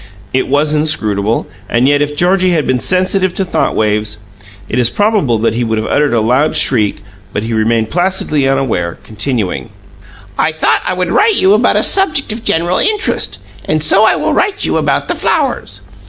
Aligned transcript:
It 0.33 0.47
was 0.47 0.73
inscrutable, 0.73 1.45
and 1.69 1.87
yet 1.87 2.01
if 2.01 2.15
Georgie 2.15 2.53
had 2.53 2.65
been 2.65 2.79
sensitive 2.79 3.35
to 3.35 3.45
thought 3.45 3.75
waves, 3.75 4.17
it 4.67 4.79
is 4.79 4.89
probable 4.89 5.37
that 5.37 5.53
he 5.53 5.63
would 5.63 5.77
have 5.77 5.85
uttered 5.91 6.11
a 6.15 6.21
loud 6.21 6.55
shriek; 6.55 7.03
but 7.33 7.43
he 7.43 7.53
remained 7.53 7.91
placidly 7.91 8.47
unaware, 8.49 8.97
continuing: 9.03 9.69
"'I 10.39 10.53
thought 10.53 10.81
I 10.87 10.95
would 10.95 11.11
write 11.11 11.35
you 11.35 11.53
about 11.53 11.75
a 11.75 11.83
subject 11.83 12.31
of 12.33 12.43
general 12.43 12.79
interest, 12.79 13.37
and 13.65 13.83
so 13.83 14.03
I 14.03 14.15
will 14.15 14.33
write 14.33 14.65
you 14.65 14.77
about 14.77 15.07
the 15.07 15.13
flowers. 15.13 15.81